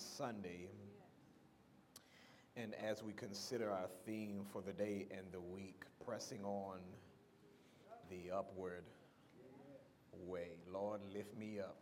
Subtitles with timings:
[0.00, 0.68] Sunday.
[2.56, 6.78] And as we consider our theme for the day and the week, pressing on
[8.10, 8.84] the upward
[10.26, 10.48] way.
[10.72, 11.76] Lord, lift me up.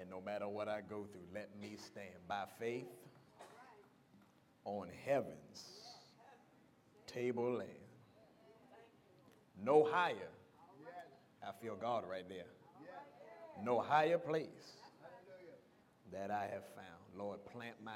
[0.00, 2.86] And no matter what I go through, let me stand by faith
[4.64, 5.64] on heaven's
[7.06, 7.68] tableland.
[9.62, 10.30] No higher.
[11.46, 12.44] I feel God right there.
[13.64, 14.72] No higher place
[16.12, 16.86] that I have found.
[17.16, 17.92] Lord, plant my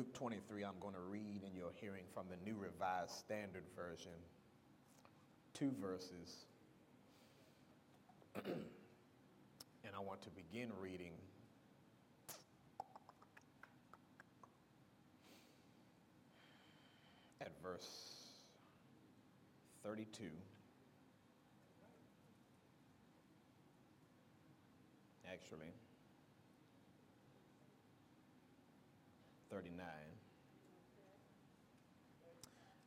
[0.00, 4.12] Luke 23, I'm going to read in your hearing from the New Revised Standard Version,
[5.52, 6.46] two verses.
[8.46, 11.12] and I want to begin reading
[17.40, 17.88] at verse
[19.84, 20.24] 32.
[25.32, 25.72] Actually,
[29.50, 29.86] 39.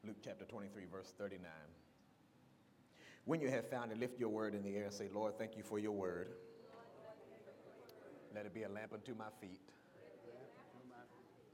[0.06, 1.50] Luke chapter 23, verse 39.
[3.26, 5.56] When you have found it, lift your word in the air and say, Lord, thank
[5.56, 6.28] you for your word.
[8.36, 9.62] Let it be a lamp unto my feet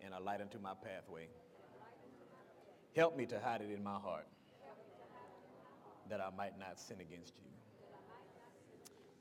[0.03, 1.27] and a light unto my pathway.
[2.95, 4.27] Help me to hide it in my heart
[6.09, 7.49] that I might not sin against you.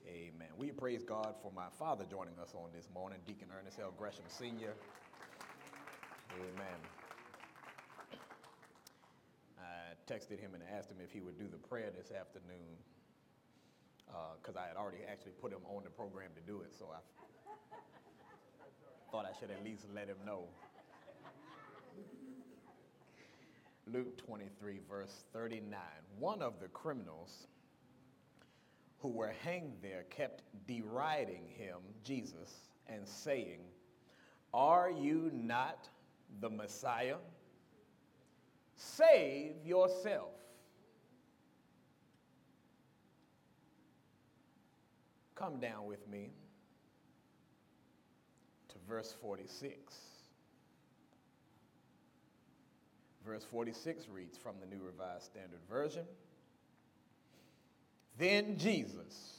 [0.08, 0.48] Amen.
[0.56, 3.92] We praise God for my father joining us on this morning, Deacon Ernest L.
[3.98, 4.72] Gresham Sr.
[6.34, 6.80] Amen.
[9.60, 12.80] I texted him and asked him if he would do the prayer this afternoon
[14.40, 16.88] because uh, I had already actually put him on the program to do it, so
[16.88, 17.00] I
[19.10, 20.44] thought I should at least let him know.
[23.92, 25.78] Luke 23, verse 39.
[26.18, 27.46] One of the criminals
[28.98, 33.60] who were hanged there kept deriding him, Jesus, and saying,
[34.52, 35.88] Are you not
[36.40, 37.16] the Messiah?
[38.76, 40.30] Save yourself.
[45.34, 46.30] Come down with me
[48.68, 50.07] to verse 46.
[53.28, 56.04] Verse 46 reads from the New Revised Standard Version.
[58.16, 59.34] Then Jesus,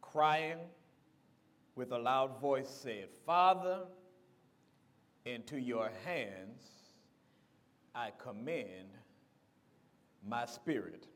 [0.00, 0.58] crying
[1.74, 3.80] with a loud voice, said, Father,
[5.24, 6.62] into your hands
[7.96, 8.94] I commend
[10.24, 11.08] my spirit.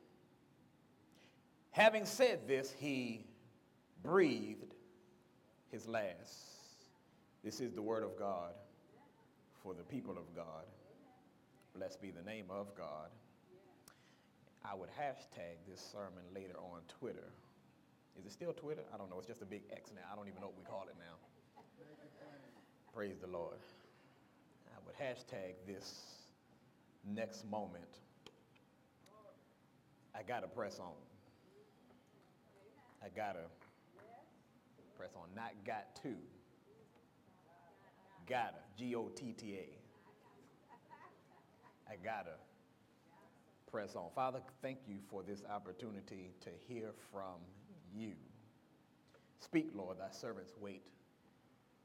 [1.71, 3.25] Having said this, he
[4.03, 4.75] breathed
[5.71, 6.41] his last.
[7.41, 8.51] This is the word of God
[9.63, 10.65] for the people of God.
[11.75, 13.09] Blessed be the name of God.
[14.63, 17.27] I would hashtag this sermon later on Twitter.
[18.17, 18.81] Is it still Twitter?
[18.93, 19.17] I don't know.
[19.19, 20.01] It's just a big X now.
[20.11, 21.15] I don't even know what we call it now.
[22.93, 23.57] Praise the Lord.
[24.73, 26.01] I would hashtag this
[27.05, 27.99] next moment.
[30.17, 30.93] I got to press on.
[33.03, 33.43] I got to
[34.97, 35.27] press on.
[35.35, 36.15] Not got to.
[38.27, 38.59] Gotta.
[38.77, 39.84] G O T T A.
[41.89, 42.35] I gotta
[43.71, 44.09] press on.
[44.15, 47.41] Father, thank you for this opportunity to hear from
[47.93, 48.13] you.
[49.39, 50.81] Speak, Lord, thy servants wait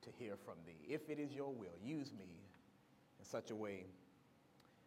[0.02, 0.78] to hear from thee.
[0.88, 2.30] If it is your will, use me
[3.18, 3.86] in such a way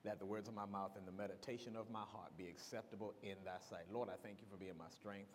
[0.03, 3.35] that the words of my mouth and the meditation of my heart be acceptable in
[3.45, 3.85] thy sight.
[3.91, 5.31] Lord, I thank you for being my strength.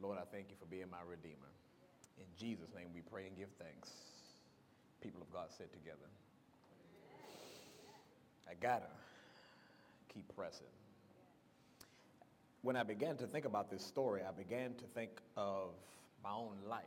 [0.00, 1.52] Lord, I thank you for being my redeemer.
[2.18, 3.90] In Jesus' name we pray and give thanks.
[5.02, 6.08] People of God said together.
[8.48, 8.90] I gotta
[10.12, 10.66] keep pressing.
[12.62, 15.70] When I began to think about this story, I began to think of
[16.22, 16.84] my own life.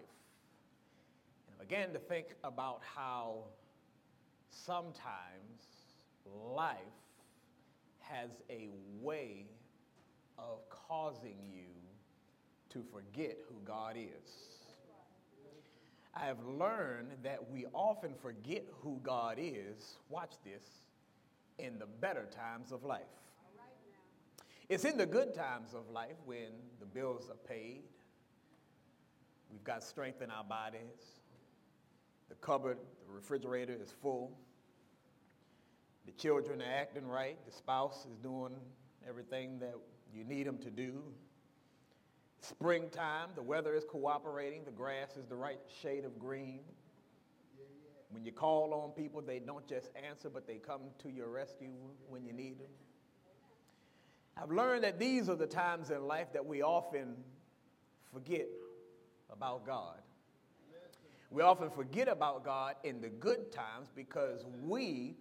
[1.48, 3.44] And I began to think about how
[4.50, 5.68] sometimes
[6.26, 6.78] life
[8.00, 8.70] has a
[9.02, 9.46] way
[10.38, 11.68] of causing you
[12.70, 14.58] to forget who God is.
[16.16, 20.64] I have learned that we often forget who God is, watch this,
[21.60, 23.02] in the better times of life.
[24.70, 27.84] It's in the good times of life when the bills are paid,
[29.50, 31.22] we've got strength in our bodies,
[32.28, 32.78] the cupboard,
[33.08, 34.38] the refrigerator is full,
[36.06, 38.56] the children are acting right, the spouse is doing
[39.08, 39.76] everything that
[40.14, 41.02] you need them to do.
[42.42, 46.60] Springtime, the weather is cooperating, the grass is the right shade of green.
[48.10, 51.72] When you call on people, they don't just answer, but they come to your rescue
[52.08, 52.68] when you need them.
[54.42, 57.16] I've learned that these are the times in life that we often
[58.14, 58.48] forget
[59.32, 59.98] about God.
[61.30, 65.18] We often forget about God in the good times because we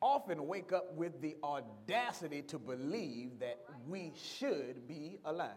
[0.00, 3.58] often wake up with the audacity to believe that
[3.88, 5.48] we should be alive.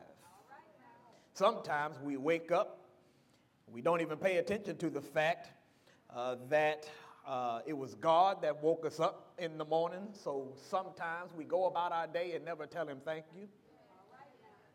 [1.34, 2.80] Sometimes we wake up,
[3.72, 5.52] we don't even pay attention to the fact
[6.16, 6.90] uh, that
[7.26, 10.08] uh, it was God that woke us up in the morning.
[10.14, 13.48] So sometimes we go about our day and never tell Him thank you.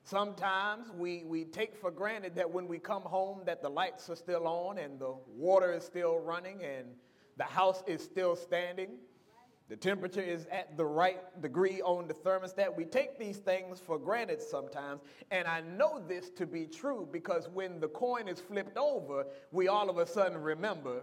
[0.04, 4.16] Sometimes we, we take for granted that when we come home that the lights are
[4.16, 6.88] still on and the water is still running and
[7.36, 8.90] the house is still standing.
[9.68, 12.76] The temperature is at the right degree on the thermostat.
[12.76, 15.00] We take these things for granted sometimes.
[15.30, 19.68] And I know this to be true because when the coin is flipped over, we
[19.68, 21.02] all of a sudden remember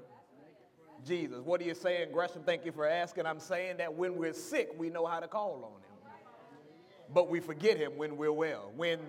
[1.06, 1.40] Jesus.
[1.44, 2.44] What are you saying, Gresham?
[2.46, 3.25] Thank you for asking.
[3.25, 5.90] I'm saying that when we're sick, we know how to call on him
[7.13, 8.72] but we forget him when we're well.
[8.75, 9.00] When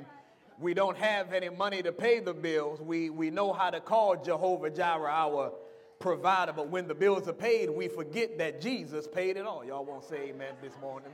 [0.58, 4.16] we don't have any money to pay the bills, we, we know how to call
[4.22, 5.52] Jehovah Jireh our
[5.98, 9.64] provider, but when the bills are paid, we forget that Jesus paid it all.
[9.64, 11.10] Y'all won't say amen this morning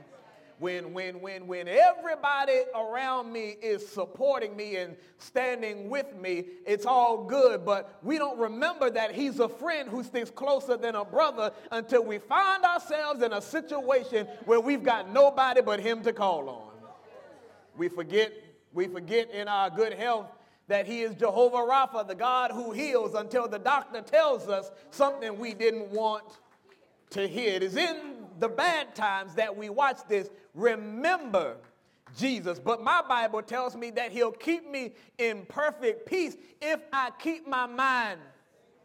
[0.59, 6.85] when when when when everybody around me is supporting me and standing with me it's
[6.85, 11.05] all good but we don't remember that he's a friend who sticks closer than a
[11.05, 16.11] brother until we find ourselves in a situation where we've got nobody but him to
[16.11, 16.67] call on
[17.77, 18.33] we forget,
[18.73, 20.27] we forget in our good health
[20.67, 25.39] that he is Jehovah Rapha, the God who heals, until the doctor tells us something
[25.39, 26.25] we didn't want
[27.11, 27.53] to hear.
[27.53, 30.29] It is in the bad times that we watch this.
[30.53, 31.57] Remember
[32.17, 32.59] Jesus.
[32.59, 37.47] But my Bible tells me that he'll keep me in perfect peace if I keep
[37.47, 38.19] my mind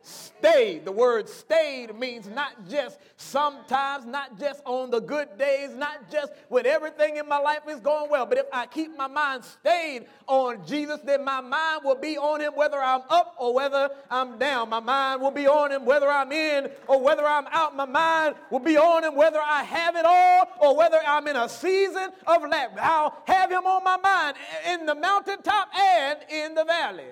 [0.03, 0.85] stayed.
[0.85, 6.33] The word stayed means not just sometimes, not just on the good days, not just
[6.49, 10.07] when everything in my life is going well, but if I keep my mind stayed
[10.27, 14.39] on Jesus, then my mind will be on him whether I'm up or whether I'm
[14.39, 14.69] down.
[14.71, 17.77] My mind will be on him whether I'm in or whether I'm out.
[17.77, 21.37] My mind will be on him whether I have it all or whether I'm in
[21.37, 22.77] a season of lack.
[22.79, 24.37] I'll have him on my mind
[24.69, 27.05] in the mountaintop and in the valley.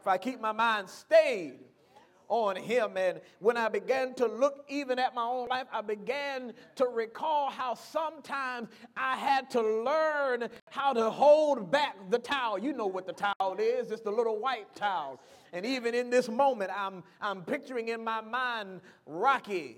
[0.00, 1.58] If I keep my mind stayed
[2.30, 2.96] on him.
[2.96, 7.50] And when I began to look even at my own life, I began to recall
[7.50, 12.58] how sometimes I had to learn how to hold back the towel.
[12.58, 15.20] You know what the towel is, it's the little white towel.
[15.52, 19.76] And even in this moment, I'm, I'm picturing in my mind Rocky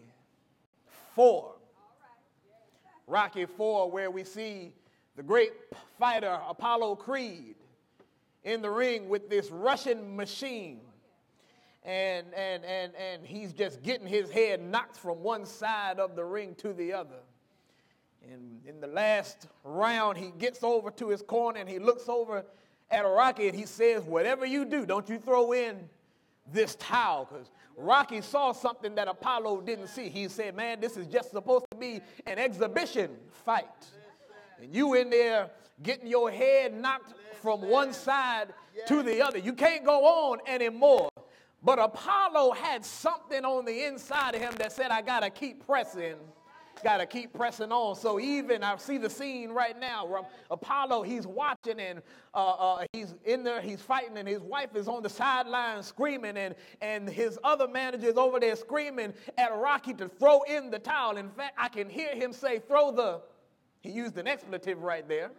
[1.17, 1.55] 4.
[3.07, 4.73] Rocky 4, where we see
[5.17, 5.53] the great
[5.99, 7.57] fighter Apollo Creed
[8.45, 10.81] in the ring with this Russian machine
[11.85, 16.25] and, and, and, and he's just getting his head knocked from one side of the
[16.25, 17.21] ring to the other.
[18.31, 22.45] And in the last round, he gets over to his corner and he looks over
[22.91, 25.89] at Rocky and he says, Whatever you do, don't you throw in
[26.53, 27.29] this towel.
[27.29, 30.09] Because Rocky saw something that Apollo didn't see.
[30.09, 33.11] He said, Man, this is just supposed to be an exhibition
[33.45, 33.67] fight.
[34.61, 35.51] And you in there
[35.83, 38.55] getting your head knocked from one side
[38.87, 39.39] to the other.
[39.39, 41.09] You can't go on anymore.
[41.65, 45.65] But Apollo had something on the inside of him that said, I got to keep
[45.65, 46.17] pressing.
[46.83, 47.95] Got to keep pressing on.
[47.95, 50.05] So even I see the scene right now.
[50.05, 52.03] where Apollo, he's watching and
[52.35, 56.37] uh, uh, he's in there, he's fighting, and his wife is on the sideline screaming,
[56.37, 60.81] and, and his other manager is over there screaming at Rocky to throw in the
[60.81, 61.17] towel.
[61.19, 63.21] In fact, I can hear him say, throw the,
[63.83, 65.31] he used an expletive right there.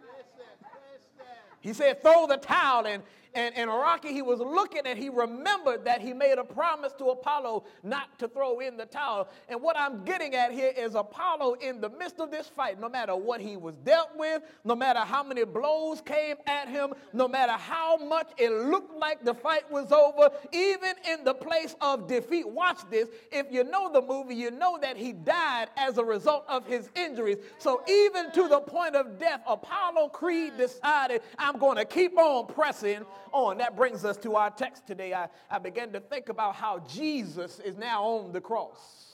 [1.60, 2.86] He said, throw the towel.
[2.86, 3.02] And,
[3.34, 7.06] and, and Rocky, he was looking and he remembered that he made a promise to
[7.06, 9.28] Apollo not to throw in the towel.
[9.48, 12.88] And what I'm getting at here is Apollo, in the midst of this fight, no
[12.88, 17.26] matter what he was dealt with, no matter how many blows came at him, no
[17.26, 22.06] matter how much it looked like the fight was over, even in the place of
[22.06, 22.48] defeat.
[22.48, 23.08] Watch this.
[23.32, 26.90] If you know the movie, you know that he died as a result of his
[26.94, 27.38] injuries.
[27.58, 32.46] So even to the point of death, Apollo Creed decided, I'm going to keep on
[32.46, 33.58] pressing on.
[33.58, 35.12] That brings us to our text today.
[35.12, 39.04] I, I began to think about how Jesus is now on the cross.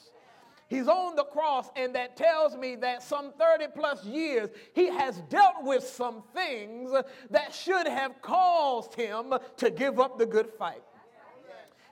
[0.69, 5.21] He's on the cross, and that tells me that some 30 plus years he has
[5.23, 6.93] dealt with some things
[7.31, 10.85] that should have caused him to give up the good fight.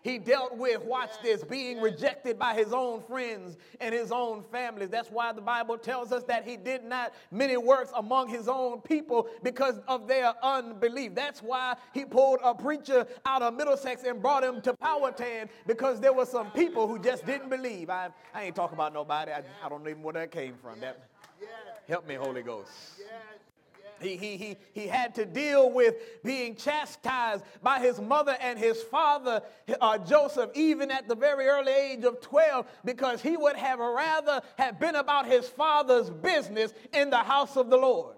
[0.09, 4.89] He dealt with, watch this, being rejected by his own friends and his own families.
[4.89, 8.81] That's why the Bible tells us that he did not many works among his own
[8.81, 11.15] people because of their unbelief.
[11.15, 16.01] That's why he pulled a preacher out of Middlesex and brought him to Powhatan because
[16.01, 17.91] there were some people who just didn't believe.
[17.91, 19.33] I, I ain't talking about nobody.
[19.33, 20.81] I, I don't even know where that came from.
[20.81, 21.07] That,
[21.87, 22.71] help me, Holy Ghost.
[24.01, 28.83] He, he, he, he had to deal with being chastised by his mother and his
[28.83, 29.43] father,
[29.81, 34.41] uh, Joseph, even at the very early age of 12, because he would have rather
[34.57, 38.15] have been about his father's business in the house of the Lord.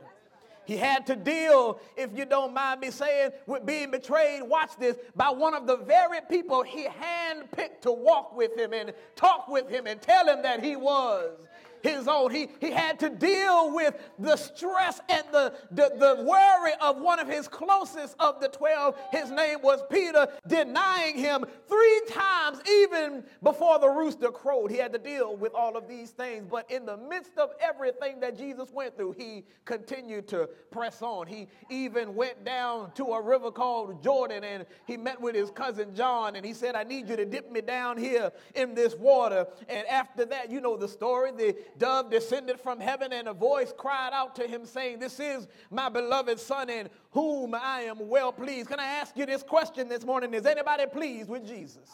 [0.64, 4.96] He had to deal, if you don't mind me saying, with being betrayed, watch this,
[5.16, 9.68] by one of the very people he handpicked to walk with him and talk with
[9.68, 11.48] him and tell him that he was
[11.82, 12.30] his own.
[12.30, 17.18] He, he had to deal with the stress and the, the, the worry of one
[17.18, 18.96] of his closest of the 12.
[19.12, 24.70] His name was Peter, denying him three times, even before the rooster crowed.
[24.70, 26.46] He had to deal with all of these things.
[26.50, 31.26] But in the midst of everything that Jesus went through, he continued to press on.
[31.26, 35.94] He even went down to a river called Jordan and he met with his cousin
[35.94, 39.46] John and he said, I need you to dip me down here in this water.
[39.68, 41.32] And after that, you know the story.
[41.32, 45.48] The, dove descended from heaven, and a voice cried out to him, saying, This is
[45.70, 48.68] my beloved Son, in whom I am well pleased.
[48.68, 50.34] Can I ask you this question this morning?
[50.34, 51.88] Is anybody pleased with Jesus?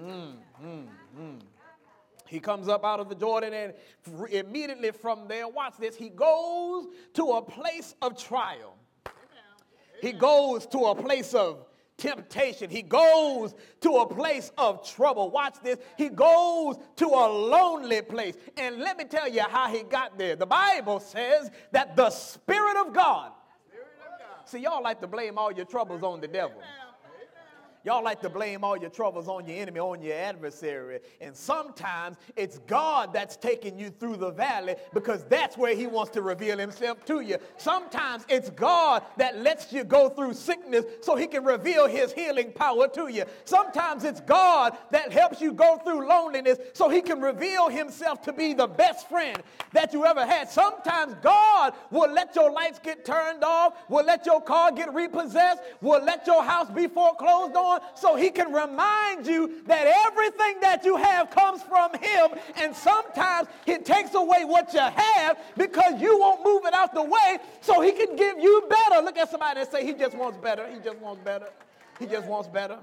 [0.00, 0.86] Mm, mm,
[1.18, 1.40] mm.
[2.26, 3.74] He comes up out of the Jordan, and
[4.30, 8.76] immediately from there, watch this, he goes to a place of trial.
[10.00, 11.66] He goes to a place of
[12.00, 12.70] temptation.
[12.70, 15.30] He goes to a place of trouble.
[15.30, 15.78] Watch this.
[15.96, 18.36] He goes to a lonely place.
[18.56, 20.34] And let me tell you how he got there.
[20.36, 23.32] The Bible says that the Spirit of God,
[23.68, 24.48] Spirit of God.
[24.48, 26.60] see, y'all like to blame all your troubles on the devil.
[27.82, 31.00] Y'all like to blame all your troubles on your enemy, on your adversary.
[31.18, 36.10] And sometimes it's God that's taking you through the valley because that's where He wants
[36.12, 37.38] to reveal Himself to you.
[37.56, 42.52] Sometimes it's God that lets you go through sickness so He can reveal His healing
[42.52, 43.24] power to you.
[43.46, 48.32] Sometimes it's God that helps you go through loneliness so He can reveal Himself to
[48.34, 50.50] be the best friend that you ever had.
[50.50, 55.62] Sometimes God will let your lights get turned off, will let your car get repossessed,
[55.80, 60.84] will let your house be foreclosed on so he can remind you that everything that
[60.84, 62.30] you have comes from him.
[62.56, 67.02] And sometimes he takes away what you have because you won't move it out the
[67.02, 69.02] way so he can give you better.
[69.02, 70.68] Look at somebody and say, He just wants better.
[70.68, 71.48] He just wants better.
[71.98, 72.78] He just wants better.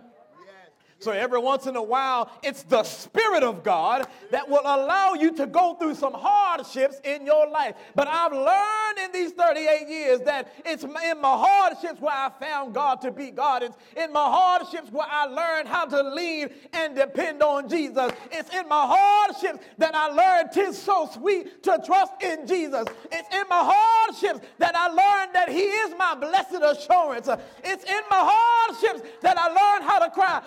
[0.99, 5.31] So every once in a while, it's the Spirit of God that will allow you
[5.35, 7.75] to go through some hardships in your life.
[7.93, 12.73] But I've learned in these 38 years that it's in my hardships where I found
[12.73, 13.61] God to be God.
[13.61, 18.11] It's in my hardships where I learned how to lean and depend on Jesus.
[18.31, 22.85] It's in my hardships that I learned tis so sweet to trust in Jesus.
[23.11, 27.29] It's in my hardships that I learned that He is my blessed assurance.
[27.63, 30.41] It's in my hardships that I learned how to cry,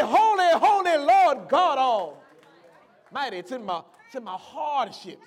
[0.00, 2.16] Holy, holy, Lord God
[3.12, 3.38] Almighty.
[3.38, 5.22] It's in my, it's in my hardships.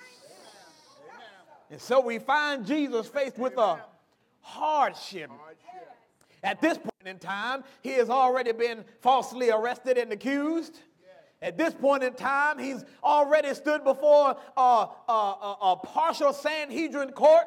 [1.70, 3.80] And so we find Jesus faced with a
[4.40, 5.30] hardship.
[6.42, 10.80] At this point in time, he has already been falsely arrested and accused.
[11.40, 17.10] At this point in time, he's already stood before a, a, a, a partial Sanhedrin
[17.10, 17.46] court.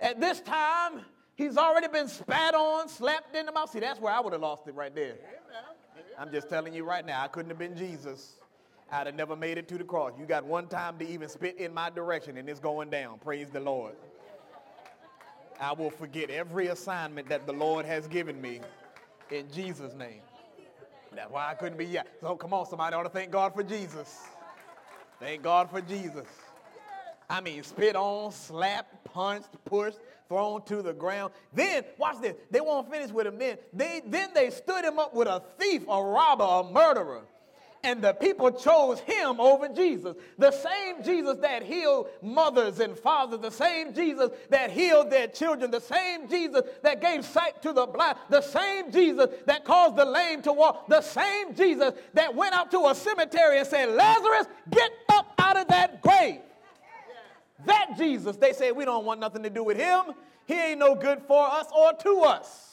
[0.00, 1.00] At this time,
[1.36, 3.70] he's already been spat on, slapped in the mouth.
[3.70, 5.14] See, that's where I would have lost it right there.
[6.18, 8.36] I'm just telling you right now, I couldn't have been Jesus.
[8.90, 10.12] I'd have never made it to the cross.
[10.18, 13.18] You got one time to even spit in my direction, and it's going down.
[13.18, 13.94] Praise the Lord.
[15.60, 18.60] I will forget every assignment that the Lord has given me
[19.30, 20.20] in Jesus' name.
[21.14, 22.06] That's why I couldn't be yet.
[22.20, 24.22] So come on, somebody ought to thank God for Jesus.
[25.18, 26.26] Thank God for Jesus.
[27.28, 31.32] I mean, spit on, slapped, punched, pushed, thrown to the ground.
[31.52, 32.34] Then, watch this.
[32.50, 33.58] They won't finish with him then.
[33.72, 37.22] They, then they stood him up with a thief, a robber, a murderer.
[37.84, 40.16] And the people chose him over Jesus.
[40.38, 45.70] The same Jesus that healed mothers and fathers, the same Jesus that healed their children,
[45.70, 50.04] the same Jesus that gave sight to the blind, the same Jesus that caused the
[50.04, 54.48] lame to walk, the same Jesus that went out to a cemetery and said, Lazarus,
[54.68, 56.40] get up out of that grave.
[57.64, 60.02] That Jesus, they say we don't want nothing to do with him.
[60.46, 62.66] He ain't no good for us or to us.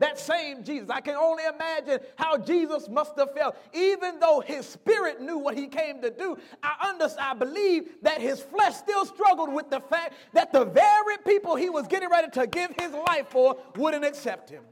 [0.00, 0.90] That same Jesus.
[0.90, 3.56] I can only imagine how Jesus must have felt.
[3.72, 8.20] Even though his spirit knew what he came to do, I understand, I believe that
[8.20, 12.28] his flesh still struggled with the fact that the very people he was getting ready
[12.32, 14.64] to give his life for wouldn't accept him.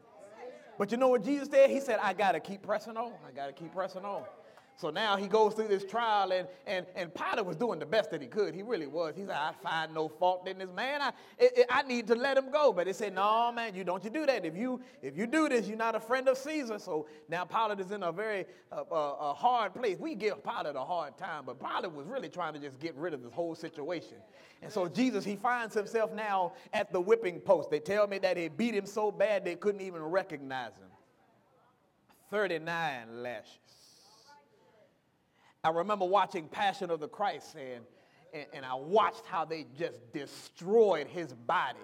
[0.77, 1.71] But you know what Jesus said?
[1.71, 3.13] He said, I got to keep pressing on.
[3.27, 4.25] I got to keep pressing on.
[4.77, 8.11] So now he goes through this trial, and, and, and Pilate was doing the best
[8.11, 8.55] that he could.
[8.55, 9.15] He really was.
[9.15, 11.03] He said, I find no fault in this man.
[11.03, 12.73] I, it, I need to let him go.
[12.73, 14.45] But they said, No, man, you don't you do that.
[14.45, 16.79] If you, if you do this, you're not a friend of Caesar.
[16.79, 19.99] So now Pilate is in a very uh, uh, hard place.
[19.99, 23.15] We give Pilate a hard time, but Pilate was really trying to just get rid
[23.15, 24.17] of this whole situation.
[24.63, 27.71] And so Jesus, he finds himself now at the whipping post.
[27.71, 30.89] They tell me that he beat him so bad they couldn't even recognize him.
[32.31, 33.82] 39 lashes.
[35.65, 37.85] I remember watching Passion of the Christ and,
[38.35, 41.79] and, and I watched how they just destroyed his body.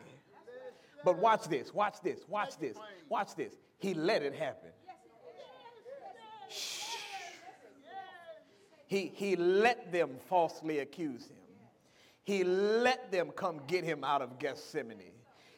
[1.04, 2.76] But watch this, watch this, watch this,
[3.08, 3.54] watch this.
[3.78, 4.70] He let it happen.
[6.50, 6.88] Shh.
[8.88, 11.36] He, he let them falsely accuse him.
[12.24, 15.12] He let them come get him out of Gethsemane.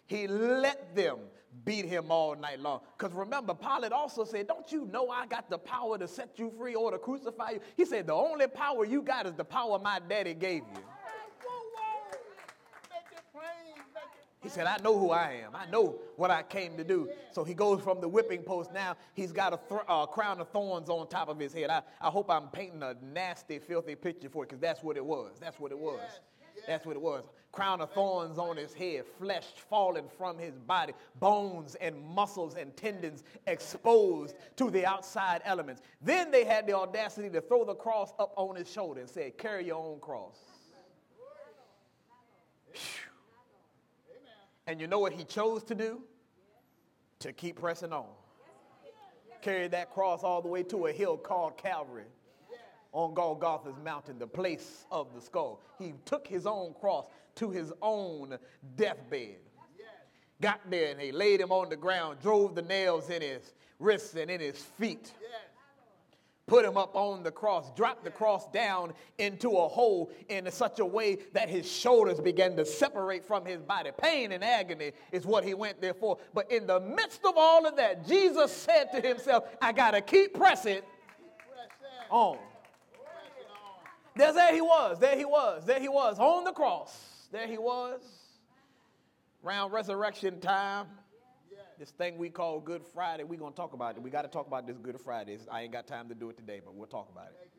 [0.06, 1.18] He let them
[1.64, 2.80] beat him all night long.
[2.96, 6.52] Because remember, Pilate also said, Don't you know I got the power to set you
[6.56, 7.60] free or to crucify you?
[7.76, 10.82] He said, The only power you got is the power my daddy gave you.
[14.42, 15.54] He said, I know who I am.
[15.54, 17.10] I know what I came to do.
[17.30, 18.72] So he goes from the whipping post.
[18.72, 21.68] Now he's got a th- crown of thorns on top of his head.
[21.68, 25.04] I, I hope I'm painting a nasty, filthy picture for it because that's what it
[25.04, 25.32] was.
[25.40, 26.00] That's what it was.
[26.66, 27.24] That's what it was.
[27.52, 32.76] Crown of thorns on his head, flesh falling from his body, bones and muscles and
[32.76, 35.82] tendons exposed to the outside elements.
[36.00, 39.32] Then they had the audacity to throw the cross up on his shoulder and say,
[39.36, 40.38] Carry your own cross.
[44.68, 46.00] And you know what he chose to do?
[47.18, 48.06] To keep pressing on.
[49.42, 52.04] Carried that cross all the way to a hill called Calvary
[52.92, 55.60] on Golgotha's mountain, the place of the skull.
[55.78, 57.06] He took his own cross
[57.40, 58.38] to his own
[58.76, 59.36] deathbed.
[60.40, 64.14] Got there and they laid him on the ground, drove the nails in his wrists
[64.14, 65.12] and in his feet.
[66.46, 70.80] Put him up on the cross, dropped the cross down into a hole in such
[70.80, 73.90] a way that his shoulders began to separate from his body.
[73.96, 76.18] Pain and agony is what he went there for.
[76.34, 80.00] But in the midst of all of that, Jesus said to himself, I got to
[80.00, 80.80] keep pressing
[82.10, 82.38] on.
[84.16, 87.09] There's, there he was, there he was, there he was on the cross.
[87.30, 88.00] There he was.
[89.44, 90.86] Around resurrection time,
[91.78, 94.02] this thing we call Good Friday, we're going to talk about it.
[94.02, 95.38] We got to talk about this Good Friday.
[95.50, 97.50] I ain't got time to do it today, but we'll talk about it.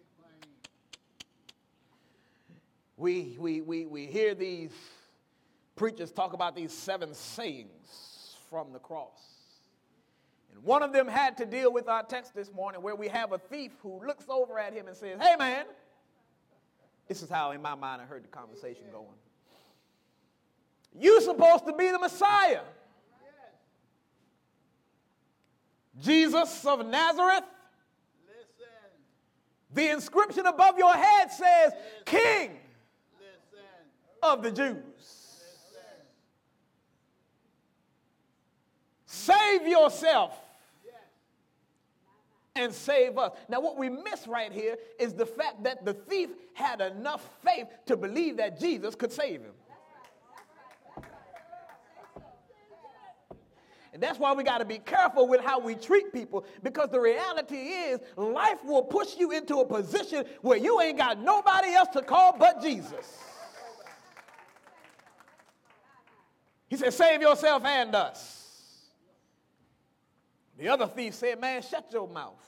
[2.97, 4.71] We, we, we, we hear these
[5.75, 9.23] preachers talk about these seven sayings from the cross.
[10.53, 13.31] And one of them had to deal with our text this morning where we have
[13.31, 15.65] a thief who looks over at him and says, Hey man,
[17.07, 19.07] this is how, in my mind, I heard the conversation going.
[20.99, 22.61] You're supposed to be the Messiah.
[26.01, 27.43] Jesus of Nazareth.
[28.25, 28.71] Listen.
[29.73, 31.73] The inscription above your head says,
[32.05, 32.57] King
[34.23, 34.77] of the Jews.
[39.05, 40.37] Save yourself
[42.55, 43.31] and save us.
[43.47, 47.67] Now, what we miss right here is the fact that the thief had enough faith
[47.85, 49.53] to believe that Jesus could save him.
[54.01, 57.55] That's why we got to be careful with how we treat people because the reality
[57.55, 62.01] is life will push you into a position where you ain't got nobody else to
[62.01, 63.19] call but Jesus.
[66.67, 68.87] He said, Save yourself and us.
[70.57, 72.43] The other thief said, Man, shut your mouth.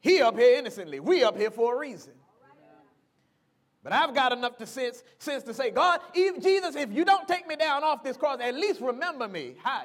[0.00, 1.00] He up here innocently.
[1.00, 2.12] We up here for a reason.
[3.82, 7.28] But I've got enough to sense, sense to say, God, even Jesus, if you don't
[7.28, 9.54] take me down off this cross, at least remember me.
[9.62, 9.84] Hi,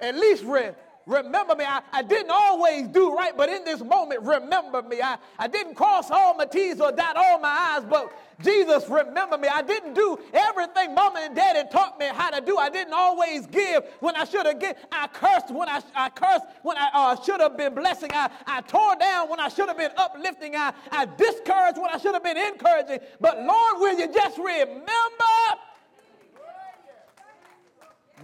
[0.00, 0.72] At least re-
[1.10, 1.64] remember me.
[1.64, 5.02] I, I didn't always do right, but in this moment, remember me.
[5.02, 9.36] I, I didn't cross all my T's or dot all my I's, but Jesus, remember
[9.36, 9.48] me.
[9.48, 12.56] I didn't do everything mama and daddy taught me how to do.
[12.56, 14.76] I didn't always give when I should have given.
[14.90, 18.10] I cursed when I, I cursed when I uh, should have been blessing.
[18.12, 20.56] I, I tore down when I should have been uplifting.
[20.56, 23.00] I, I discouraged when I should have been encouraging.
[23.20, 24.86] But Lord, will you just remember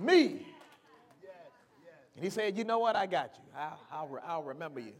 [0.00, 0.46] me?
[2.16, 2.96] And he said, You know what?
[2.96, 3.44] I got you.
[3.56, 4.92] I'll, I'll, I'll remember you.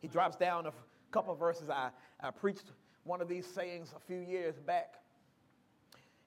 [0.00, 0.72] He drops down a
[1.10, 1.70] couple verses.
[1.70, 2.72] I, I preached
[3.04, 4.94] one of these sayings a few years back.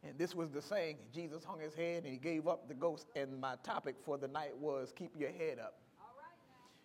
[0.06, 3.08] And this was the saying Jesus hung his head and he gave up the ghost.
[3.16, 5.76] And my topic for the night was keep your head up.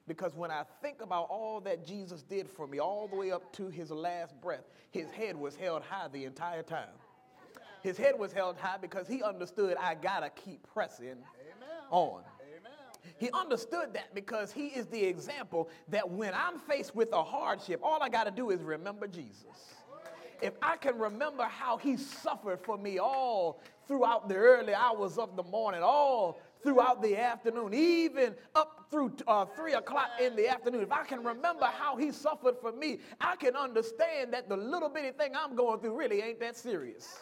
[0.06, 3.52] Because when I think about all that Jesus did for me, all the way up
[3.54, 6.88] to his last breath, his head was held high the entire time.
[7.82, 11.16] His head was held high because he understood I gotta keep pressing
[11.90, 12.22] on.
[13.16, 17.80] He understood that because he is the example that when I'm faced with a hardship,
[17.82, 19.74] all I got to do is remember Jesus.
[20.40, 25.36] If I can remember how he suffered for me all throughout the early hours of
[25.36, 30.82] the morning, all throughout the afternoon, even up through uh, three o'clock in the afternoon,
[30.82, 34.88] if I can remember how he suffered for me, I can understand that the little
[34.88, 37.20] bitty thing I'm going through really ain't that serious.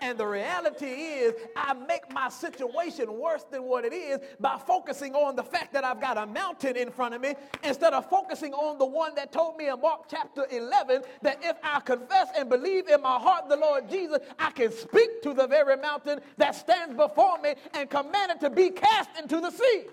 [0.00, 5.14] And the reality is, I make my situation worse than what it is by focusing
[5.14, 8.54] on the fact that I've got a mountain in front of me instead of focusing
[8.54, 12.48] on the one that told me in Mark chapter 11 that if I confess and
[12.48, 16.54] believe in my heart the Lord Jesus, I can speak to the very mountain that
[16.54, 19.84] stands before me and command it to be cast into the sea.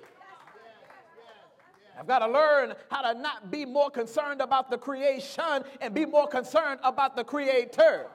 [1.97, 6.06] I've got to learn how to not be more concerned about the creation and be
[6.06, 8.08] more concerned about the creator.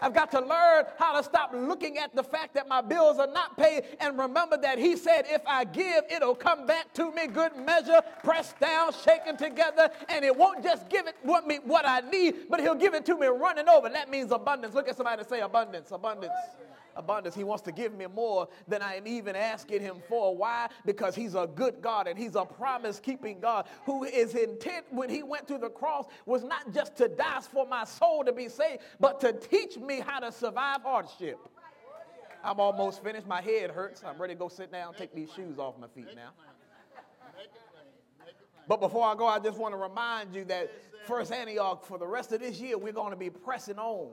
[0.00, 3.26] I've got to learn how to stop looking at the fact that my bills are
[3.26, 7.26] not paid and remember that He said, if I give, it'll come back to me
[7.26, 11.86] good measure, pressed down, shaken together, and it won't just give it what, me, what
[11.86, 13.88] I need, but He'll give it to me running over.
[13.88, 14.74] That means abundance.
[14.74, 16.32] Look at somebody say abundance, abundance
[17.00, 17.34] abundance.
[17.34, 20.36] He wants to give me more than I am even asking him for.
[20.36, 20.68] Why?
[20.86, 25.10] Because he's a good God and he's a promise keeping God who is intent when
[25.10, 28.48] he went to the cross was not just to die for my soul to be
[28.48, 31.38] saved, but to teach me how to survive hardship.
[32.42, 33.26] I'm almost finished.
[33.26, 34.02] My head hurts.
[34.04, 36.30] I'm ready to go sit down, take these shoes off my feet now.
[38.68, 40.70] But before I go, I just want to remind you that
[41.06, 44.10] First Antioch, for the rest of this year, we're going to be pressing on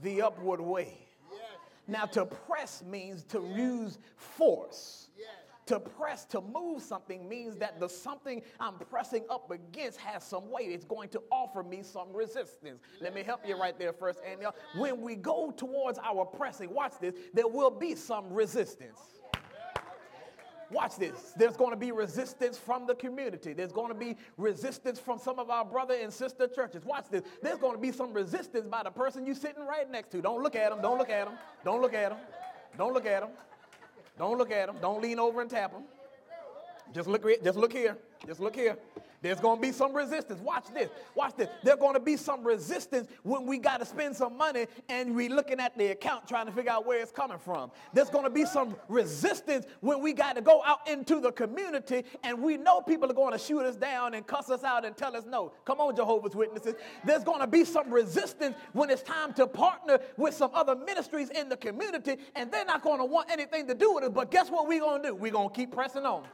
[0.00, 0.96] the upward way.
[1.88, 5.08] Now, to press means to use force.
[5.66, 10.50] To press, to move something means that the something I'm pressing up against has some
[10.50, 10.70] weight.
[10.70, 12.80] It's going to offer me some resistance.
[13.00, 14.18] Let me help you right there first.
[14.28, 14.40] And
[14.76, 18.98] when we go towards our pressing, watch this, there will be some resistance.
[20.72, 21.34] Watch this.
[21.36, 23.52] There's going to be resistance from the community.
[23.52, 26.84] There's going to be resistance from some of our brother and sister churches.
[26.84, 27.22] Watch this.
[27.42, 30.22] There's going to be some resistance by the person you're sitting right next to.
[30.22, 30.80] Don't look at them.
[30.80, 31.36] Don't look at them.
[31.64, 32.18] Don't look at them.
[32.78, 33.30] Don't look at them.
[34.18, 34.76] Don't look at them.
[34.80, 35.82] Don't lean over and tap them.
[36.94, 37.96] Just look, just look here.
[38.26, 38.76] Just look here.
[39.22, 40.40] There's going to be some resistance.
[40.40, 40.90] Watch this.
[41.14, 41.48] Watch this.
[41.62, 45.30] There's going to be some resistance when we got to spend some money and we're
[45.30, 47.70] looking at the account trying to figure out where it's coming from.
[47.94, 52.04] There's going to be some resistance when we got to go out into the community
[52.24, 54.96] and we know people are going to shoot us down and cuss us out and
[54.96, 55.52] tell us no.
[55.64, 56.74] Come on, Jehovah's Witnesses.
[57.04, 61.30] There's going to be some resistance when it's time to partner with some other ministries
[61.30, 64.12] in the community and they're not going to want anything to do with it.
[64.12, 65.14] But guess what we're going to do?
[65.14, 66.24] We're going to keep pressing on.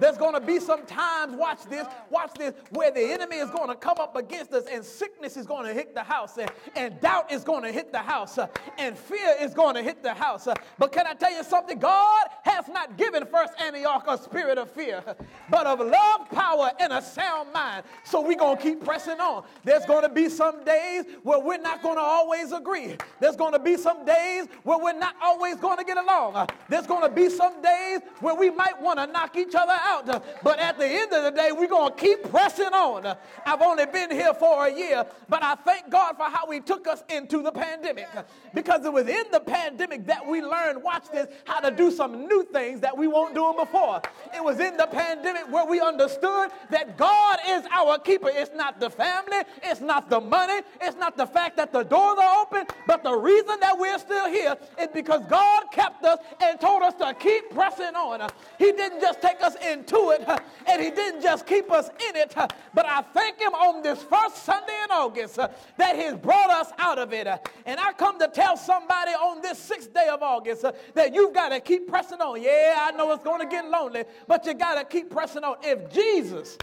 [0.00, 3.68] There's going to be some times, watch this, watch this, where the enemy is going
[3.68, 6.38] to come up against us and sickness is going to hit the house
[6.74, 8.46] and, doubt is going to hit the house uh,
[8.78, 10.46] and fear is going to hit the house.
[10.46, 11.78] Uh, but can I tell you something?
[11.78, 15.02] God has not given First Antioch a spirit of fear,
[15.50, 17.84] but of love, power, and a sound mind.
[18.04, 19.44] So we're going to keep pressing on.
[19.64, 22.96] There's going to be some days where we're not going to always agree.
[23.20, 26.48] There's going to be some days where we're not always going to get along.
[26.68, 29.89] There's going to be some days where we might want to knock each other out
[29.90, 30.08] out.
[30.08, 33.06] Uh, but at the end of the day, we're going to keep pressing on.
[33.06, 36.60] Uh, I've only been here for a year, but I thank God for how He
[36.60, 38.08] took us into the pandemic.
[38.14, 38.22] Uh,
[38.54, 42.26] because it was in the pandemic that we learned, watch this, how to do some
[42.26, 44.00] new things that we won't do before.
[44.34, 48.28] It was in the pandemic where we understood that God is our keeper.
[48.30, 52.18] It's not the family, it's not the money, it's not the fact that the doors
[52.18, 56.60] are open, but the reason that we're still here is because God kept us and
[56.60, 58.28] told us to keep pressing on.
[58.58, 60.26] He didn't just take us in into it.
[60.66, 64.44] And he didn't just keep us in it, but I thank him on this first
[64.44, 67.26] Sunday in August that he's brought us out of it.
[67.66, 70.64] And I come to tell somebody on this sixth day of August
[70.94, 72.40] that you've got to keep pressing on.
[72.40, 75.56] Yeah, I know it's going to get lonely, but you got to keep pressing on.
[75.62, 76.56] If Jesus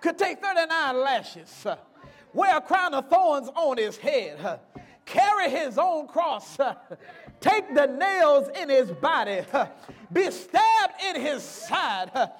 [0.00, 1.66] could take 39 lashes,
[2.32, 4.60] wear a crown of thorns on his head,
[5.04, 6.56] carry his own cross,
[7.40, 9.42] take the nails in his body,
[10.12, 12.10] be stabbed in his side,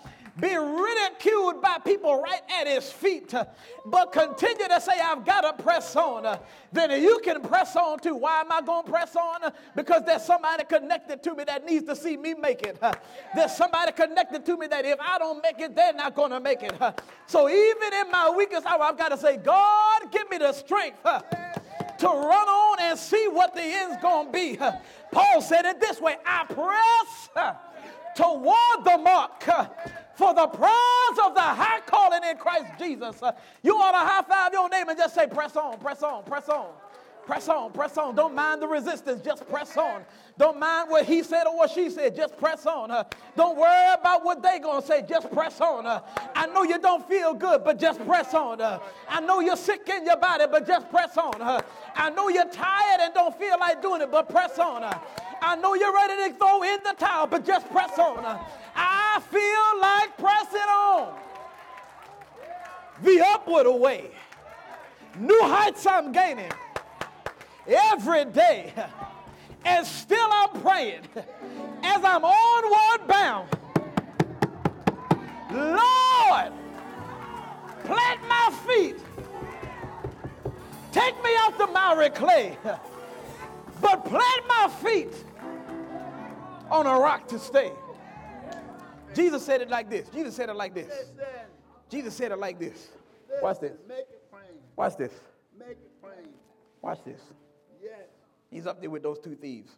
[0.41, 3.33] be ridiculed by people right at his feet,
[3.87, 6.39] but continue to say, I've got to press on,
[6.73, 8.17] then you can press on too.
[8.17, 9.53] Why am I going to press on?
[9.75, 12.79] Because there's somebody connected to me that needs to see me make it.
[13.35, 16.41] There's somebody connected to me that if I don't make it, they're not going to
[16.41, 16.75] make it.
[17.27, 20.99] So even in my weakest hour, I've got to say, God, give me the strength
[21.99, 24.59] to run on and see what the end's going to be.
[25.11, 27.55] Paul said it this way I press
[28.17, 29.43] toward the mark
[30.15, 33.21] for the prize of the high calling in Christ Jesus.
[33.63, 36.49] You ought to high five your name and just say, press on, press on, press
[36.49, 36.69] on.
[37.27, 38.15] Press on, press on.
[38.15, 40.05] Don't mind the resistance, just press on.
[40.39, 43.05] Don't mind what he said or what she said, just press on.
[43.37, 46.03] Don't worry about what they going to say, just press on.
[46.37, 48.61] I know you don't feel good, but just press on.
[49.09, 51.65] I know you're sick in your body, but just press on.
[51.97, 54.85] I know you're tired and don't feel like doing it, but press on.
[55.41, 58.25] I know you're ready to throw in the towel, but just press on.
[58.75, 61.15] I feel like pressing on.
[63.03, 64.11] The upward way.
[65.19, 66.51] New heights I'm gaining
[67.67, 68.73] every day.
[69.65, 71.03] And still I'm praying
[71.83, 73.49] as I'm onward bound.
[75.51, 76.53] Lord,
[77.85, 78.97] plant my feet.
[80.97, 82.57] Take me out the miry clay,
[83.83, 85.13] but plant my feet
[86.71, 87.71] on a rock to stay.
[89.15, 90.09] Jesus said it like this.
[90.09, 90.91] Jesus said it like this.
[91.91, 92.89] Jesus said it like this.
[93.43, 93.77] Watch this.
[94.75, 95.13] Watch this.
[96.81, 97.21] Watch this.
[97.83, 97.93] Yes.
[98.51, 99.73] He's up there with those two thieves.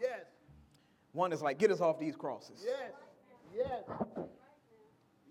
[0.00, 0.24] Yes.
[1.12, 2.64] One is like, get us off these crosses.
[2.64, 2.92] Yes.
[3.54, 4.26] Yes.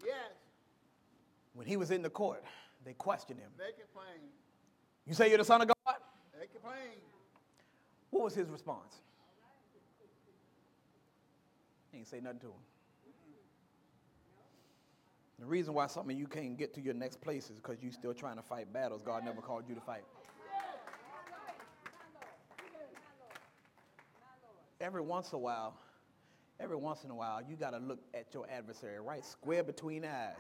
[0.06, 0.32] Yes.
[1.54, 2.44] When he was in the court,
[2.86, 3.50] they questioned him.
[3.58, 4.30] Make it plain.
[5.08, 5.96] You say you're the son of God?
[6.40, 7.00] Make it plain.
[8.12, 9.02] What was his response?
[11.92, 12.54] He ain't say nothing to him.
[15.40, 17.92] The reason why some of you can't get to your next place is because you're
[17.92, 20.04] still trying to fight battles God never called you to fight.
[24.80, 25.76] Every once in a while,
[26.60, 30.06] every once in a while, you got to look at your adversary right square between
[30.06, 30.36] eyes.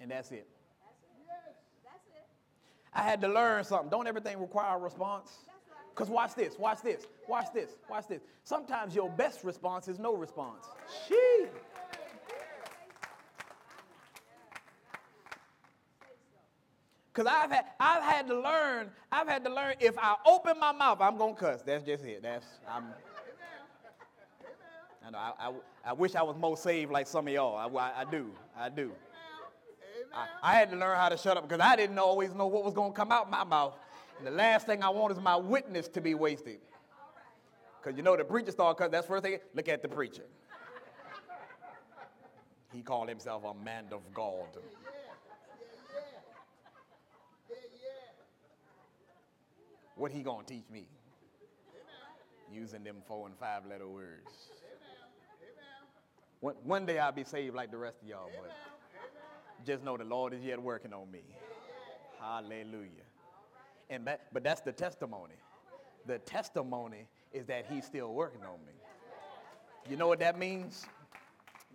[0.00, 0.46] And that's it.
[2.92, 3.90] I had to learn something.
[3.90, 5.30] Don't everything require a response?
[5.90, 8.22] Because watch this, watch this, watch this, watch this.
[8.44, 10.64] Sometimes your best response is no response.
[11.06, 11.46] She.
[17.12, 20.70] Because I've had, I've had to learn, I've had to learn if I open my
[20.70, 21.62] mouth, I'm going to cuss.
[21.62, 22.22] That's just it.
[22.22, 22.84] That's, I'm,
[25.04, 25.52] I know, I, I,
[25.86, 27.56] I wish I was more saved like some of y'all.
[27.56, 28.92] I, I, I do, I do.
[30.14, 32.64] I, I had to learn how to shut up because I didn't always know what
[32.64, 33.74] was going to come out my mouth.
[34.18, 36.58] And the last thing I want is my witness to be wasted.
[37.80, 39.38] Because you know the preacher started because that's first thing.
[39.54, 40.24] Look at the preacher.
[42.72, 44.46] He called himself a man of God.
[49.96, 50.86] What he gonna teach me?
[52.52, 54.30] Using them four and five letter words.
[56.40, 58.52] One, one day I'll be saved like the rest of y'all, but
[59.66, 61.22] just know the Lord is yet working on me.
[62.20, 62.88] Hallelujah.
[63.90, 65.34] And that, but that's the testimony.
[66.06, 68.72] The testimony is that he's still working on me.
[69.88, 70.86] You know what that means?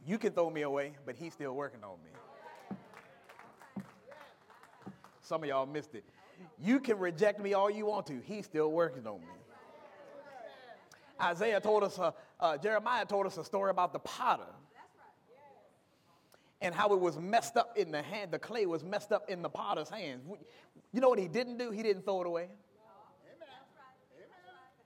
[0.06, 3.86] You can throw me away, but he's still working on me.
[5.22, 6.04] Some of y'all missed it.
[6.62, 8.22] You can reject me all you want to.
[8.26, 9.28] He's still working on me.
[11.22, 14.44] Isaiah told us, uh, uh, Jeremiah told us a story about the potter
[16.64, 18.32] and how it was messed up in the hand.
[18.32, 20.24] The clay was messed up in the potter's hands.
[20.94, 21.70] You know what he didn't do?
[21.70, 22.48] He didn't throw it away.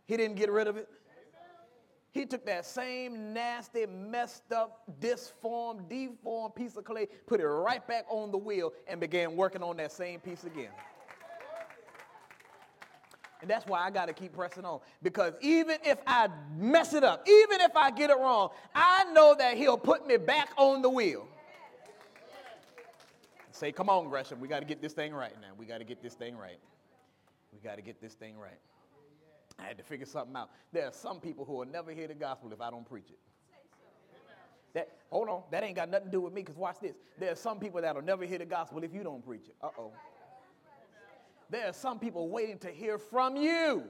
[0.08, 0.90] He didn't get rid of it.
[2.12, 7.86] He took that same nasty, messed up, disformed, deformed piece of clay, put it right
[7.88, 10.72] back on the wheel, and began working on that same piece again.
[13.42, 14.80] And that's why I got to keep pressing on.
[15.04, 19.36] Because even if I mess it up, even if I get it wrong, I know
[19.38, 21.28] that He'll put me back on the wheel.
[23.58, 25.48] Say, come on, Gresham, we got to get this thing right now.
[25.58, 26.60] We got to get this thing right.
[27.52, 28.60] We got to get this thing right.
[29.58, 30.52] I had to figure something out.
[30.72, 33.18] There are some people who will never hear the gospel if I don't preach it.
[34.76, 36.98] That, hold on, that ain't got nothing to do with me because watch this.
[37.18, 39.56] There are some people that will never hear the gospel if you don't preach it.
[39.60, 39.92] Uh oh.
[41.50, 43.86] There are some people waiting to hear from you.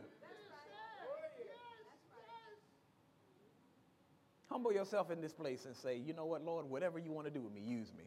[4.49, 7.33] Humble yourself in this place and say, you know what, Lord, whatever you want to
[7.33, 8.05] do with me, use me.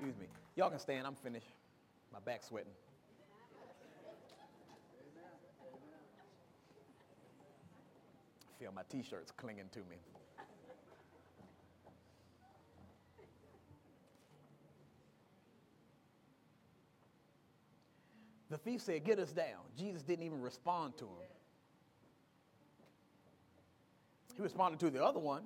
[0.00, 0.26] Use me.
[0.54, 1.06] Y'all can stand.
[1.06, 1.46] I'm finished.
[2.12, 2.72] My back's sweating.
[8.42, 9.96] I feel my t-shirts clinging to me.
[18.50, 19.60] The thief said, Get us down.
[19.76, 21.10] Jesus didn't even respond to him.
[24.36, 25.42] He responded to the other one.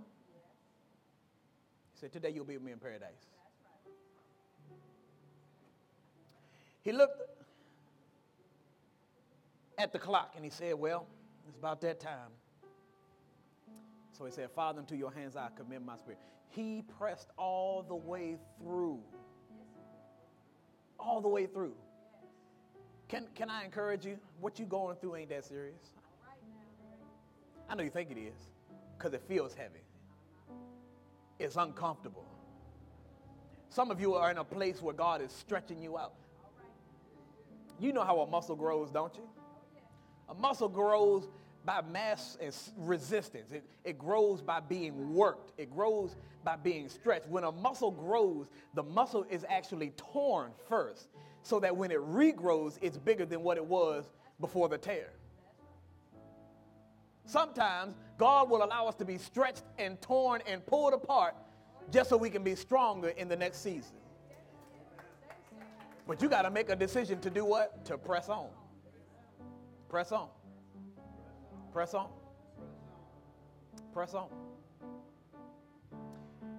[1.95, 3.27] He said, Today you'll be with me in paradise.
[6.83, 7.23] He looked
[9.79, 11.07] at the clock and he said, Well,
[11.49, 12.31] it's about that time.
[14.16, 16.18] So he said, Father, into your hands I commend my spirit.
[16.51, 19.01] He pressed all the way through.
[20.99, 21.75] all the way through.
[23.09, 24.18] Can, can I encourage you?
[24.40, 25.90] What you going through ain't that serious.
[27.68, 28.51] I know you think it is
[28.97, 29.81] because it feels heavy.
[31.38, 32.27] It's uncomfortable.
[33.71, 36.14] Some of you are in a place where God is stretching you out.
[37.83, 39.29] You know how a muscle grows, don't you?
[40.29, 41.27] A muscle grows
[41.64, 43.51] by mass and resistance.
[43.51, 45.51] It, it grows by being worked.
[45.59, 46.14] It grows
[46.45, 47.27] by being stretched.
[47.27, 51.09] When a muscle grows, the muscle is actually torn first
[51.42, 54.05] so that when it regrows, it's bigger than what it was
[54.40, 55.11] before the tear.
[57.25, 61.35] Sometimes God will allow us to be stretched and torn and pulled apart
[61.90, 63.97] just so we can be stronger in the next season.
[66.07, 67.85] But you got to make a decision to do what?
[67.87, 68.49] To press on.
[69.88, 70.29] Press on.
[71.73, 72.09] Press on.
[73.93, 74.29] Press on.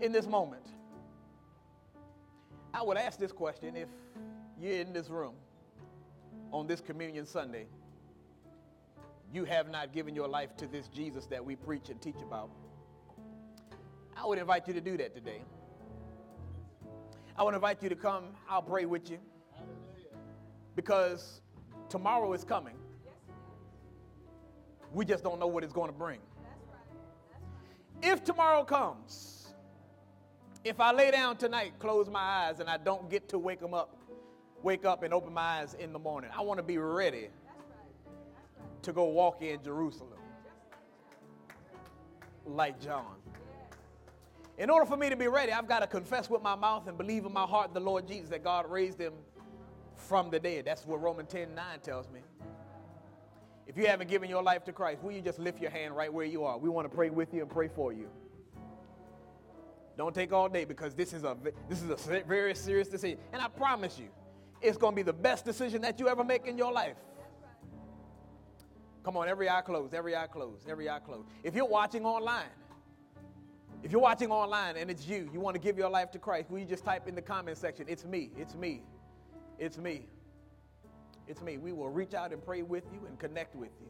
[0.01, 0.65] In this moment,
[2.73, 3.89] I would ask this question if
[4.59, 5.35] you're in this room
[6.51, 7.65] on this Communion Sunday,
[9.31, 12.49] you have not given your life to this Jesus that we preach and teach about.
[14.15, 15.41] I would invite you to do that today.
[17.35, 18.25] I would invite you to come.
[18.47, 19.17] I'll pray with you.
[20.75, 21.41] Because
[21.89, 22.75] tomorrow is coming.
[24.93, 26.19] We just don't know what it's going to bring.
[28.01, 29.53] If tomorrow comes,
[30.63, 33.73] if I lay down tonight, close my eyes, and I don't get to wake them
[33.73, 33.97] up,
[34.61, 37.29] wake up and open my eyes in the morning, I want to be ready
[38.81, 40.19] to go walk in Jerusalem.
[42.45, 43.15] Like John.
[44.57, 46.97] In order for me to be ready, I've got to confess with my mouth and
[46.97, 49.13] believe in my heart the Lord Jesus that God raised him
[50.03, 50.65] from the dead.
[50.65, 52.19] That's what Romans 10 9 tells me.
[53.65, 56.11] If you haven't given your life to Christ, will you just lift your hand right
[56.11, 56.57] where you are?
[56.57, 58.09] We want to pray with you and pray for you.
[59.97, 61.37] Don't take all day because this is a
[61.69, 63.19] this is a very serious decision.
[63.31, 64.09] And I promise you,
[64.61, 66.97] it's going to be the best decision that you ever make in your life.
[69.03, 71.27] Come on, every eye closed, every eye closed, every eye closed.
[71.43, 72.49] If you're watching online,
[73.83, 76.49] if you're watching online and it's you, you want to give your life to Christ,
[76.49, 78.81] will you just type in the comment section, it's me, it's me,
[79.59, 80.07] it's me.
[81.27, 81.57] It's me.
[81.57, 83.87] We will reach out and pray with you and connect with you.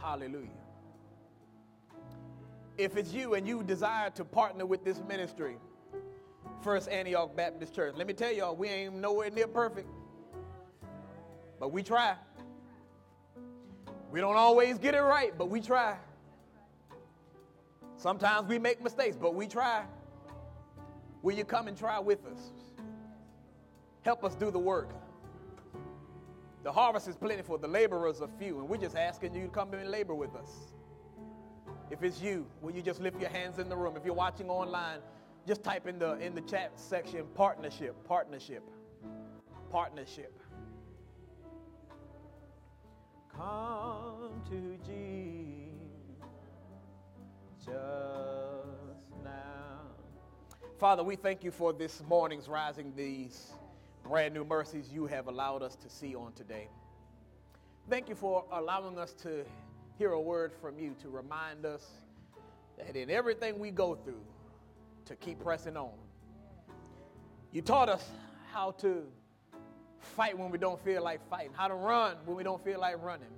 [0.00, 0.48] Hallelujah.
[2.76, 5.56] If it's you and you desire to partner with this ministry,
[6.60, 9.88] First Antioch Baptist Church, let me tell y'all, we ain't nowhere near perfect,
[11.58, 12.16] but we try.
[14.10, 15.96] We don't always get it right, but we try.
[17.96, 19.84] Sometimes we make mistakes, but we try.
[21.24, 22.52] Will you come and try with us?
[24.02, 24.90] Help us do the work.
[26.62, 29.72] The harvest is plentiful, the laborers are few, and we're just asking you to come
[29.72, 30.50] and labor with us.
[31.90, 33.96] If it's you, will you just lift your hands in the room?
[33.96, 34.98] If you're watching online,
[35.46, 38.62] just type in the in the chat section partnership, partnership,
[39.70, 40.38] partnership.
[43.34, 44.76] Come to
[47.64, 48.53] Jesus.
[50.78, 53.52] Father, we thank you for this morning's rising these
[54.02, 56.68] brand new mercies you have allowed us to see on today.
[57.88, 59.44] Thank you for allowing us to
[59.98, 61.86] hear a word from you to remind us
[62.76, 64.20] that in everything we go through,
[65.04, 65.92] to keep pressing on.
[67.52, 68.04] You taught us
[68.52, 69.04] how to
[70.00, 73.00] fight when we don't feel like fighting, how to run when we don't feel like
[73.00, 73.28] running.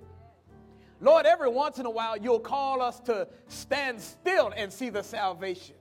[0.99, 5.03] Lord, every once in a while, you'll call us to stand still and see the
[5.03, 5.75] salvation.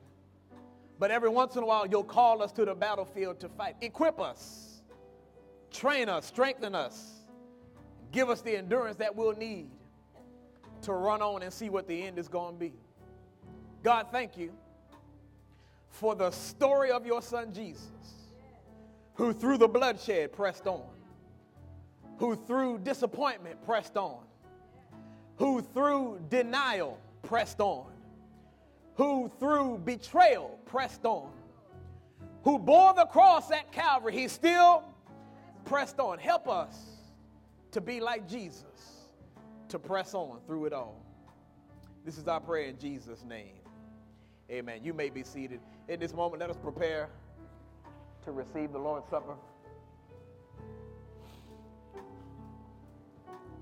[0.98, 3.76] But every once in a while, you'll call us to the battlefield to fight.
[3.80, 4.76] Equip us
[5.76, 7.20] train us, strengthen us,
[8.12, 9.70] give us the endurance that we'll need
[10.82, 12.72] to run on and see what the end is going to be.
[13.82, 14.52] God, thank you
[15.90, 17.88] for the story of your son Jesus,
[19.14, 20.82] who through the bloodshed pressed on,
[22.18, 24.22] who through disappointment pressed on,
[25.36, 27.86] who through denial pressed on,
[28.96, 31.30] who through betrayal pressed on,
[32.42, 34.12] who bore the cross at Calvary.
[34.12, 34.84] He still
[35.64, 36.18] pressed on.
[36.18, 36.76] Help us
[37.72, 39.08] to be like Jesus,
[39.68, 41.02] to press on through it all.
[42.04, 43.56] This is our prayer in Jesus' name.
[44.50, 44.80] Amen.
[44.82, 45.60] You may be seated.
[45.88, 47.08] In this moment, let us prepare
[48.24, 49.34] to receive the Lord's Supper.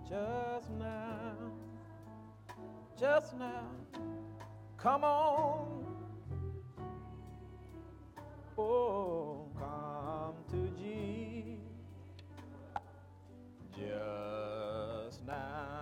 [0.09, 1.32] Just now,
[3.01, 3.62] just now,
[4.85, 5.87] Come on.
[8.59, 11.62] Oh, come to Jesus
[13.74, 15.74] just now.